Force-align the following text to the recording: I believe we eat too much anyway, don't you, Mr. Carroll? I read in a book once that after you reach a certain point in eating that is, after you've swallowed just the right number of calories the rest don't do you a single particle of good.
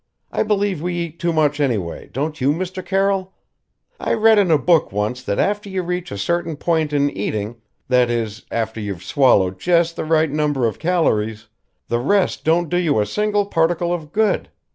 I 0.31 0.41
believe 0.41 0.81
we 0.81 0.95
eat 0.95 1.19
too 1.19 1.31
much 1.31 1.59
anyway, 1.59 2.09
don't 2.11 2.41
you, 2.41 2.53
Mr. 2.53 2.83
Carroll? 2.83 3.33
I 3.99 4.15
read 4.15 4.39
in 4.39 4.49
a 4.49 4.57
book 4.57 4.91
once 4.91 5.21
that 5.21 5.37
after 5.37 5.69
you 5.69 5.83
reach 5.83 6.11
a 6.11 6.17
certain 6.17 6.55
point 6.55 6.91
in 6.91 7.11
eating 7.11 7.57
that 7.87 8.09
is, 8.09 8.43
after 8.49 8.79
you've 8.81 9.03
swallowed 9.03 9.59
just 9.59 9.95
the 9.95 10.03
right 10.05 10.31
number 10.31 10.65
of 10.65 10.79
calories 10.79 11.49
the 11.87 11.99
rest 11.99 12.43
don't 12.43 12.67
do 12.67 12.77
you 12.77 12.99
a 12.99 13.05
single 13.05 13.45
particle 13.45 13.93
of 13.93 14.11
good. 14.11 14.49